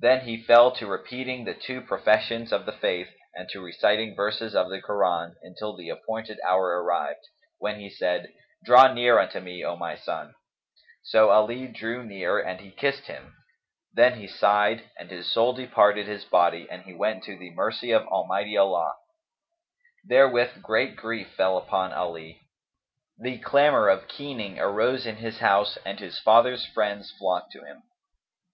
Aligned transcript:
Then 0.00 0.22
he 0.24 0.42
fell 0.42 0.72
to 0.72 0.88
repeating 0.88 1.44
the 1.44 1.54
two 1.54 1.80
professions 1.80 2.52
of 2.52 2.66
the 2.66 2.72
Faith 2.72 3.06
and 3.36 3.48
to 3.50 3.60
reciting 3.60 4.16
verses 4.16 4.52
of 4.52 4.68
the 4.68 4.82
Koran, 4.82 5.36
until 5.44 5.76
the 5.76 5.90
appointed 5.90 6.40
hour 6.44 6.82
arrived, 6.82 7.20
when 7.58 7.78
he 7.78 7.88
said, 7.88 8.32
"Draw 8.64 8.92
near 8.94 9.20
unto 9.20 9.38
me, 9.38 9.64
O 9.64 9.76
my 9.76 9.94
son." 9.94 10.34
So 11.04 11.30
Ali 11.30 11.68
drew 11.68 12.02
near 12.04 12.40
and 12.40 12.60
he 12.60 12.72
kissed 12.72 13.06
him; 13.06 13.36
then 13.94 14.18
he 14.18 14.26
sighed 14.26 14.90
and 14.98 15.08
his 15.08 15.30
soul 15.30 15.52
departed 15.52 16.08
his 16.08 16.24
body 16.24 16.66
and 16.68 16.82
he 16.82 16.92
went 16.92 17.22
to 17.22 17.38
the 17.38 17.50
mercy 17.54 17.92
of 17.92 18.08
Almighty 18.08 18.56
Allah.[FN#261] 18.56 20.08
Therewith 20.08 20.62
great 20.62 20.96
grief 20.96 21.28
fell 21.36 21.56
upon 21.56 21.92
Ali; 21.92 22.40
the 23.16 23.38
clamour 23.38 23.88
of 23.88 24.08
keening 24.08 24.58
arose 24.58 25.06
in 25.06 25.18
his 25.18 25.38
house 25.38 25.78
and 25.86 26.00
his 26.00 26.18
father's 26.18 26.66
friends 26.66 27.12
flocked 27.16 27.52
to 27.52 27.64
him. 27.64 27.84